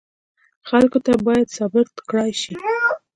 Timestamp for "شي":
2.41-2.53